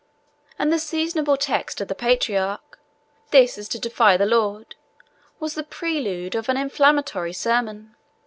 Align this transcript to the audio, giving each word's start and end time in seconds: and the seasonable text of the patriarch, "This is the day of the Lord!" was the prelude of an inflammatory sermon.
and 0.57 0.73
the 0.73 0.79
seasonable 0.79 1.37
text 1.37 1.79
of 1.79 1.87
the 1.87 1.93
patriarch, 1.93 2.79
"This 3.29 3.55
is 3.55 3.69
the 3.69 3.77
day 3.77 3.91
of 3.99 4.17
the 4.17 4.25
Lord!" 4.25 4.73
was 5.39 5.53
the 5.53 5.61
prelude 5.61 6.33
of 6.33 6.49
an 6.49 6.57
inflammatory 6.57 7.33
sermon. 7.33 7.95